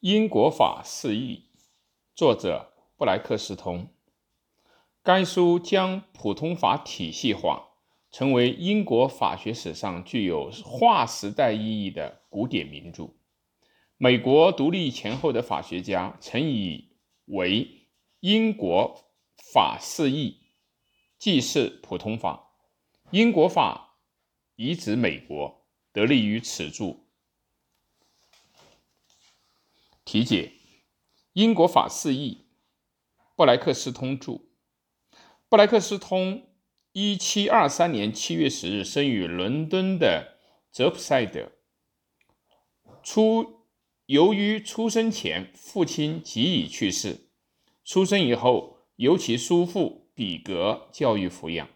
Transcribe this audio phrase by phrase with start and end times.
[0.00, 1.46] 英国法释义，
[2.14, 3.88] 作者布莱克斯通。
[5.02, 7.70] 该书将普通法体系化，
[8.12, 13.10] 成为英国法学史上具有划时代意义的古典名著。
[13.96, 16.92] 美国独立前后的法学家曾以
[17.24, 17.88] 为
[18.20, 19.04] 英国
[19.52, 20.36] 法释义，
[21.18, 22.52] 即是普通法。
[23.10, 23.96] 英国法
[24.54, 27.07] 移植美国，得力于此著。
[30.08, 30.52] 题解：
[31.34, 32.46] 英国法释义，
[33.36, 34.40] 布莱克斯通著。
[35.50, 36.48] 布莱克斯通
[36.92, 40.38] 一七二三年七月十日生于伦敦的
[40.72, 41.52] 泽普赛德。
[43.02, 43.66] 出
[44.06, 47.28] 由于出生前父亲即已去世，
[47.84, 51.68] 出生以后由其叔父比格教育抚养。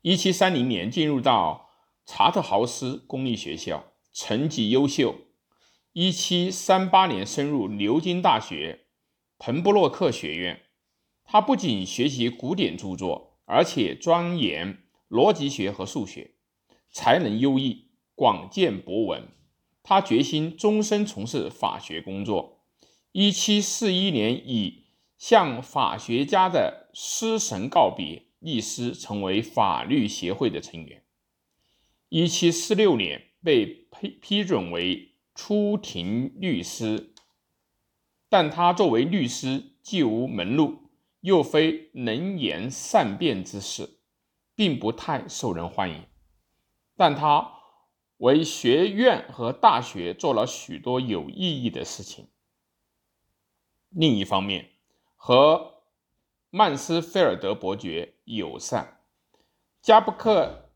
[0.00, 1.68] 一七三零年进入到
[2.06, 5.14] 查特豪斯公立学校，成绩优秀。
[5.94, 8.86] 一七三八年升入牛津大学
[9.38, 10.62] 彭布洛克学院，
[11.22, 14.78] 他不仅学习古典著作，而且钻研
[15.08, 16.32] 逻辑学和数学，
[16.90, 19.28] 才能优异，广见博闻。
[19.84, 22.64] 他决心终身从事法学工作。
[23.12, 24.86] 一七四一年以
[25.16, 31.04] 向法学家的师神告别，一师成为法律协会的成员。
[32.08, 35.13] 一七四六年被批批准为。
[35.34, 37.12] 出庭律师，
[38.28, 43.98] 但他作为律师既无门路，又非能言善辩之士，
[44.54, 46.04] 并不太受人欢迎。
[46.96, 47.52] 但他
[48.18, 52.28] 为学院和大学做了许多有意义的事情。
[53.90, 54.70] 另一方面，
[55.16, 55.82] 和
[56.50, 59.00] 曼斯菲尔德伯爵友善，
[59.82, 60.70] 加布克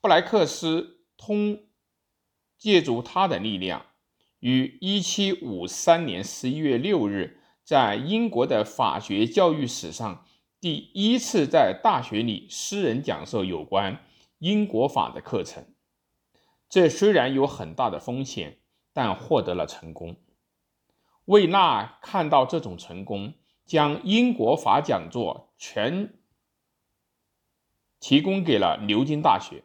[0.00, 1.60] 布莱克斯通。
[2.64, 3.84] 借助他的力量，
[4.40, 10.24] 于1753年11月6日，在英国的法学教育史上
[10.62, 14.02] 第一次在大学里私人讲授有关
[14.38, 15.74] 英国法的课程。
[16.70, 18.56] 这虽然有很大的风险，
[18.94, 20.16] 但获得了成功。
[21.26, 23.34] 魏纳看到这种成功，
[23.66, 26.14] 将英国法讲座全
[28.00, 29.64] 提供给了牛津大学。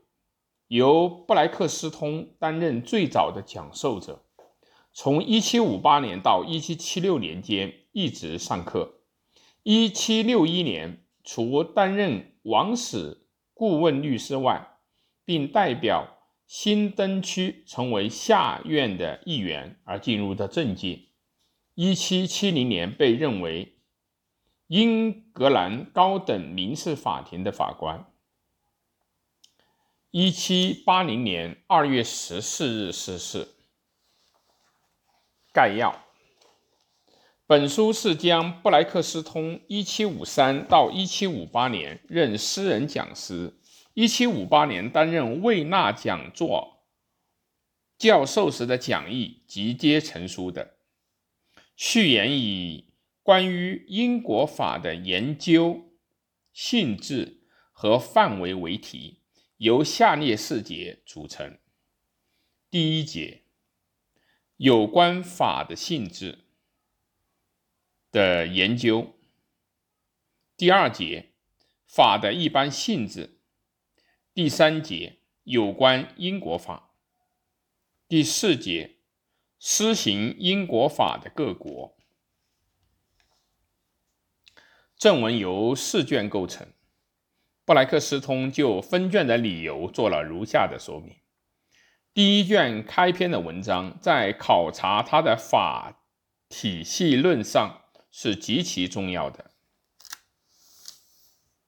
[0.70, 4.24] 由布莱克斯通担任最早的讲授者，
[4.94, 9.02] 从1758年到1776年间一直上课。
[9.64, 13.26] 1761年，除担任王室
[13.56, 14.78] 顾问律师外，
[15.26, 16.08] 并代表
[16.46, 21.00] 新登区成为下院的议员而进入的政界。
[21.76, 23.80] 1770年，被认为
[24.68, 28.06] 英格兰高等民事法庭的法官。
[30.12, 33.48] 一七八零年二月十四日逝世。
[35.54, 36.04] 概要：
[37.46, 43.54] 本书是将布莱克斯通一七五三到一七五八年任私人讲师，
[43.94, 46.88] 一七五八年担任魏纳讲座
[47.96, 50.74] 教授时的讲义集结成书的。
[51.76, 55.92] 序言以关于英国法的研究
[56.52, 59.19] 性质和范围为题。
[59.60, 61.60] 由下列四节组成。
[62.70, 63.44] 第一节，
[64.56, 66.46] 有关法的性质
[68.10, 69.16] 的研究；
[70.56, 71.34] 第二节，
[71.86, 73.38] 法的一般性质；
[74.34, 76.94] 第三节，有关英国法；
[78.08, 79.00] 第四节，
[79.60, 81.98] 施行英国法的各国。
[84.96, 86.72] 正文由四卷构成。
[87.70, 91.18] 布莱克斯通就分卷的理由做了如下的说明：
[92.16, 96.02] 第一卷开篇的文章在考察他的法
[96.50, 99.52] 体系论上是极其重要的。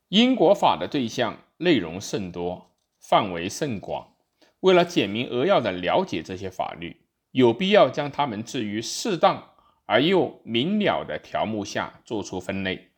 [0.08, 4.16] 英国法的对象内容甚多，范围甚广。
[4.62, 9.52] 为了简明扼要的了解这些法律，有必要将它们置于适当
[9.86, 12.90] 而又明了的条目下做出分类，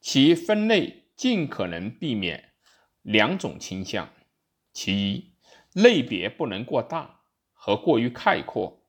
[0.00, 2.52] 其分类尽可能避免。
[3.02, 4.10] 两种倾向：
[4.72, 5.32] 其一，
[5.72, 7.22] 类别不能过大
[7.52, 8.84] 和过于概括；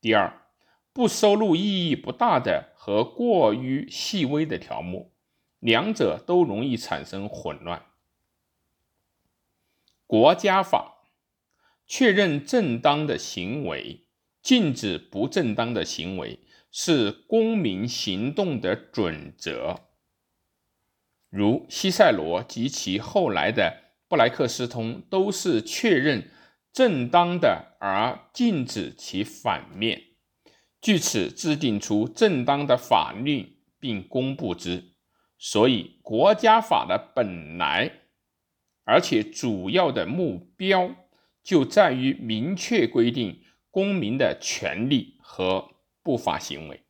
[0.00, 0.48] 第二，
[0.92, 5.12] 不收录意义不大的和过于细微的条目，
[5.60, 7.86] 两者都容易产生混乱。
[10.06, 11.04] 国家法
[11.86, 14.06] 确认正当的行为，
[14.42, 16.40] 禁止不正当的行为，
[16.72, 19.89] 是公民行动的准则。
[21.30, 26.28] 如西塞罗及其后来的布莱克斯通都是确认
[26.72, 30.02] 正当的而禁止其反面。
[30.82, 34.94] 据此制定出正当的法律并公布之。
[35.38, 37.92] 所以，国家法的本来
[38.84, 40.94] 而且主要的目标
[41.42, 46.82] 就在于明确规定公民的权利和不法行为。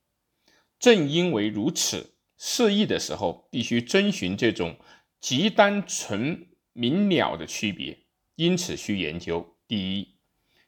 [0.78, 4.78] 正因为如此，释义的时候必须遵循这种
[5.20, 8.06] 极单纯明了的区别。
[8.36, 10.16] 因此，需研究：第一，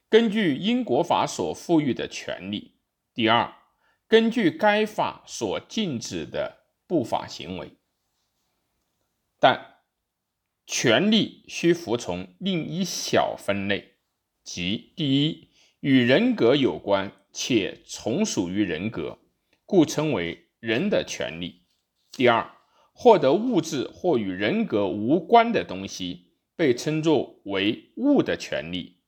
[0.07, 2.75] 根据英国法所赋予的权利；
[3.15, 3.51] 第二，
[4.07, 7.71] 根据该法所禁止的不法行为。
[9.39, 9.79] 但
[10.67, 13.95] 权利需服从另一小分类，
[14.43, 15.49] 即第一，
[15.79, 19.17] 与人格有关且从属于人格，
[19.65, 21.62] 故称为人的权利；
[22.15, 22.47] 第二，
[22.93, 28.99] 获得物质或与人格无关的东西，被称作为物的权利。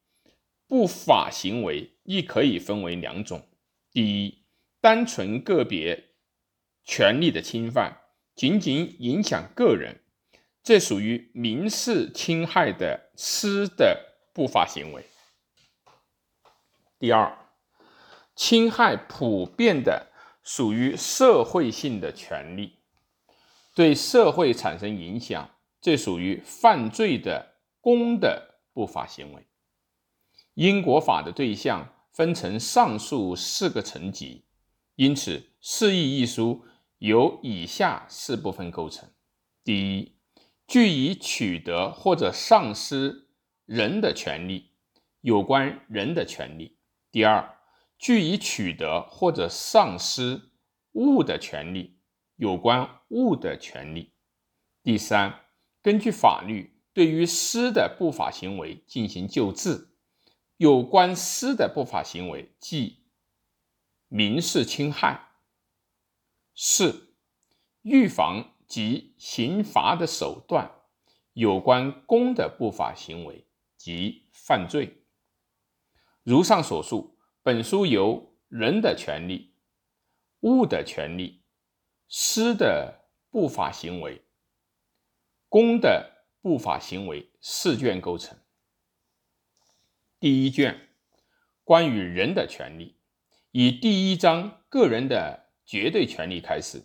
[0.68, 3.48] 不法行为亦可以分为两种：
[3.92, 4.44] 第一，
[4.82, 6.16] 单纯个别
[6.84, 7.96] 权利的侵犯，
[8.36, 10.02] 仅仅影响个人。
[10.64, 15.06] 这属于民事侵害的私的不法行为。
[16.98, 17.38] 第二，
[18.36, 20.08] 侵害普遍的
[20.42, 22.75] 属于社会性的权利，
[23.76, 25.52] 对社会产生影响，
[25.82, 29.46] 这属于犯罪的公的不法行为。
[30.54, 34.46] 因果法的对象分成上述四个层级，
[34.96, 36.64] 因此释义一书
[37.00, 39.10] 由以下四部分构成：
[39.64, 40.16] 第一。
[40.68, 43.28] 据以取得或者丧失
[43.66, 44.72] 人的权利，
[45.22, 46.78] 有关人的权利；
[47.12, 47.58] 第二，
[48.00, 50.50] 据以取得或者丧失
[50.94, 51.95] 物的权利，
[52.36, 54.12] 有关物的权利；
[54.84, 55.42] 第三，
[55.82, 59.90] 根据法律对于私的不法行为进行救治，
[60.58, 63.06] 有关私的不法行为即
[64.08, 65.20] 民事侵害；
[66.56, 67.16] 四，
[67.82, 68.52] 预防。
[68.68, 70.72] 及刑罚的手段，
[71.34, 73.48] 有关公的不法行为
[73.78, 75.06] 及犯罪。
[76.24, 79.54] 如上所述，本书由人的权利、
[80.40, 81.44] 物的权利、
[82.08, 84.22] 私的不法行为、
[85.50, 88.38] 公的不法行为四卷构成。
[90.20, 90.90] 第一卷
[91.64, 92.96] 关于人的权利，
[93.52, 96.84] 以第一章个人的绝对权利开始。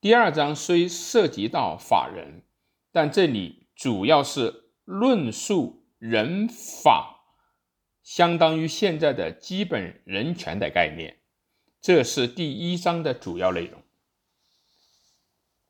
[0.00, 2.42] 第二章虽涉及到法人，
[2.90, 7.20] 但这里主要是论述人法，
[8.02, 11.20] 相当于现在的基本人权的概念，
[11.80, 13.83] 这是第一章的主要内容。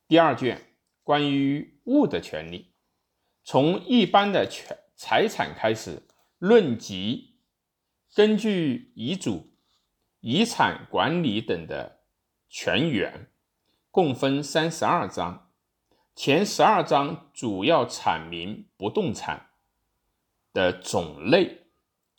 [0.06, 0.60] 第二卷
[1.02, 2.72] 关于物的权利，
[3.42, 6.02] 从一般的权财产开始
[6.38, 7.36] 论及，
[8.14, 9.54] 根据遗嘱、
[10.20, 12.00] 遗产管理等的
[12.48, 13.30] 权源。
[13.90, 15.52] 共分三十二章，
[16.16, 19.50] 前十二章主要阐明不动产
[20.52, 21.68] 的种类，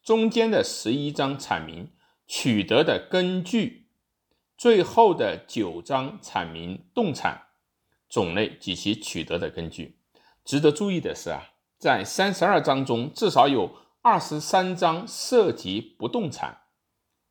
[0.01, 1.91] 中间的十一章阐明
[2.25, 3.89] 取得的根据，
[4.57, 7.44] 最后的九章阐明动产
[8.15, 9.99] 种类及其取得的根据。
[10.45, 16.61] 值得注意的是啊，在三十二章中，至少有二十三章涉及不动产，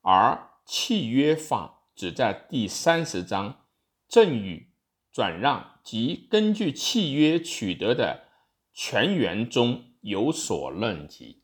[0.02, 3.60] 而契约法只在第三十章。
[4.06, 4.68] 赠与、
[5.10, 8.28] 转让及根据契约取得的
[8.74, 11.42] 权源中有所论及，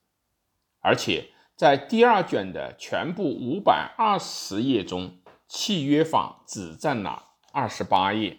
[0.80, 5.18] 而且在第二卷的全部五百二十页中，
[5.48, 8.38] 契约法只占了二十八页。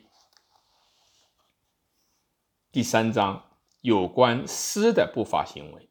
[2.73, 3.47] 第三章
[3.81, 5.89] 有关私的不法行为，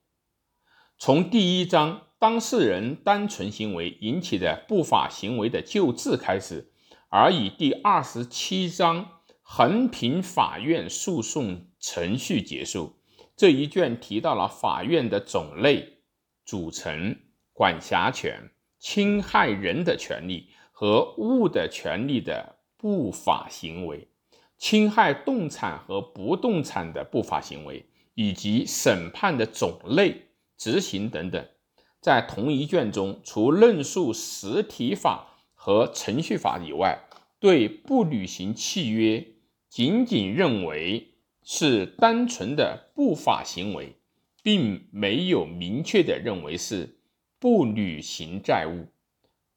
[0.97, 6.73] 从第一章当事人单纯行为引起的不法行为的救治开始。
[7.11, 12.95] 而以第二十七章横平法院诉讼程序结束
[13.37, 15.99] 这一卷提到了法院的种类、
[16.47, 17.15] 组成、
[17.53, 24.09] 管辖权、侵害人的权利和物的权利的不法行为、
[24.61, 31.45] 侵害动产和不动产的不法行为，以及审判的种类、执行等等。
[32.01, 35.27] 在同一卷中，除论述实体法。
[35.63, 37.01] 和程序法以外，
[37.39, 39.23] 对不履行契约，
[39.69, 43.95] 仅仅认为是单纯的不法行为，
[44.43, 47.01] 并没有明确的认为是
[47.39, 48.87] 不履行债务，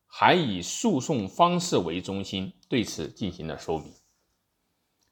[0.05, 4.02] 还以诉讼方式为中心，对此进行了说明。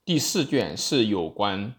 [0.03, 1.75] 第四卷是有关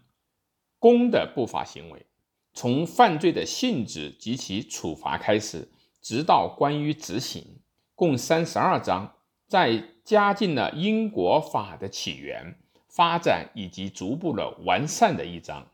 [0.79, 2.05] 公的不法行为，
[2.53, 5.69] 从犯罪的性质及其处罚开始，
[6.01, 7.61] 直到关于执行。
[7.95, 9.15] 共三十二章，
[9.47, 15.67] 在加进了英国法的起源、发展以及逐步的完善的一章，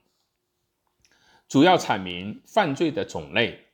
[1.47, 3.67] 主要阐明犯罪的种类、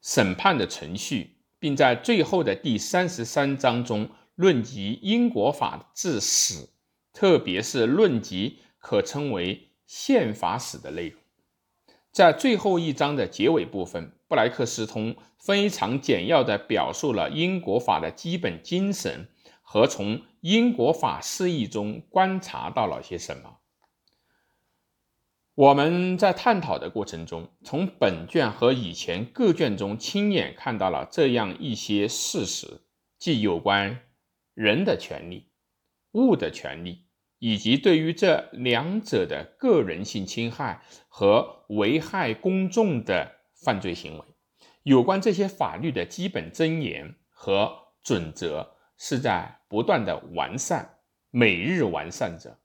[0.00, 6.68] 审判的程序，并在最后的第三十三章中论及英国法治史，
[7.18, 11.20] 特别是论及可称为宪法史的内容。
[12.12, 19.26] 在最后一章的结尾部分，布莱克斯通非常简要地表述了英国法的基本精神
[19.62, 23.58] 和从英国法释义中观察到了些什么。
[25.56, 32.82] 我们在探讨的过程中，从本卷和以前各卷中亲眼看到了这样一些事实，
[33.18, 34.02] 即有关
[34.54, 35.48] 人的权利、
[36.12, 37.06] 物的权利。
[37.38, 44.24] 以及对于这两者的个人性侵害和危害公众的犯罪行为，
[44.82, 50.98] 有关这些法律的基本箴言和准则是在不断的完善，
[51.30, 52.58] 每日完善着。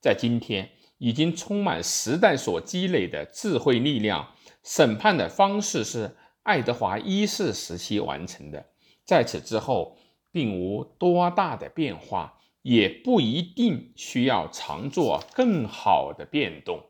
[0.00, 4.34] 在今天，已经充满时代所积累的智慧力量。
[4.62, 8.66] 审判的方式是爱德华一世时期完成的，
[9.04, 9.96] 在此之后
[10.30, 12.39] 并无多大的变化。
[12.62, 16.84] 也不一定需要常做更好的变动。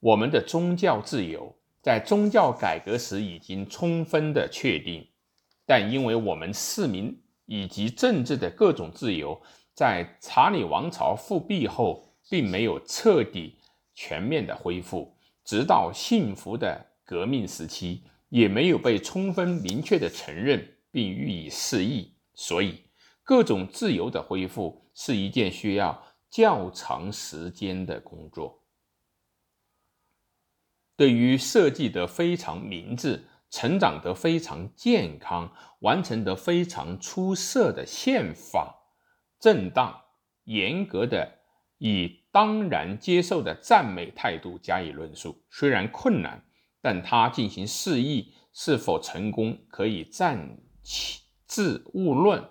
[0.00, 5.06] 我们的宗教自由在宗教改革时已经充分的确定，
[5.66, 9.40] 但因为我们市民以及政治的各种自由
[9.74, 13.56] 在查理王朝复辟后并没有彻底
[13.94, 22.87] 全面的恢复，直到幸福的革命时期也没有被充分明确的承认并予以释义，所以。
[23.28, 28.64] 各种自由的恢复是一件需要较长时间的工作。
[30.96, 38.74] 对于设计得非常明智、成长得非常健康、完成得非常出色的宪法，
[39.38, 39.94] 正当、
[40.44, 41.30] 严格的
[41.76, 46.42] 以当然接受的赞美态度加以论述，虽然困难，
[46.80, 52.42] 但他进行示意是否成功，可以暂且置勿论。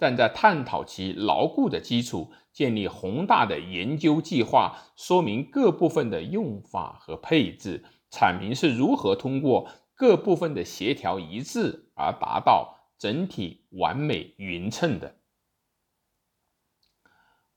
[0.00, 15.16] 但在探讨其牢固的基础，建立宏大的研究计划，说明各部分的用法和配置，阐明是如何通过各部分的协调一致而达到整体完美匀称的。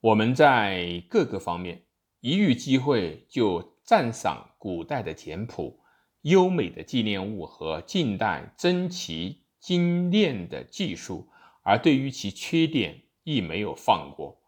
[0.01, 1.85] 我们在各个方面
[2.19, 5.79] 一遇机会就赞赏古代的简朴、
[6.23, 11.29] 优美的纪念物和近代珍奇精炼的技术。
[11.63, 14.41] 而对于其缺点亦没有放过，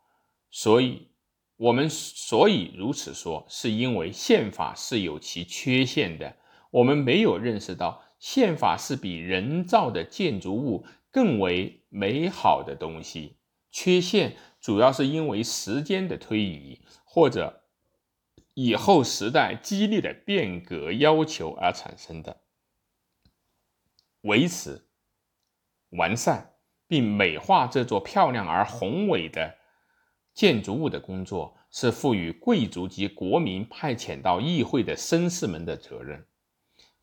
[0.52, 1.08] 所以，
[1.56, 6.38] 我们所以如此说，是因为宪法是有其缺陷的。
[6.72, 13.38] 我们没有认识到宪法是比人造的建筑物更为美好的东西。
[13.72, 17.64] 缺陷主要是因为时间的推移，或者
[18.54, 22.42] 以后时代激烈的变革要求而产生的。
[24.22, 24.86] 维持、
[25.92, 26.55] 完善。
[26.88, 29.56] 并美化这座漂亮而宏伟的
[30.34, 36.26] 建筑物的工作，是赋予贵族及国民派遣到议会的绅士们的责任。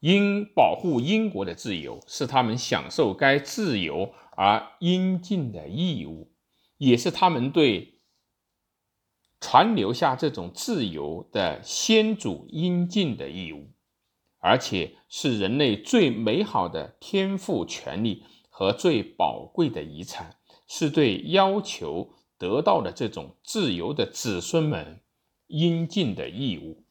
[0.01, 6.33] 应保护英国的自由，是他们享受该自由而应尽的义务，
[6.79, 8.01] 也是他们对
[9.41, 13.71] 传留下这种自由的先祖应尽的义务，
[14.41, 18.25] 而且是人类最美好的天赋权利。
[18.55, 20.37] 和最宝贵的遗产，
[20.69, 25.01] 是对要求得到的这种自由的子孙们
[25.47, 26.82] 应尽的义务。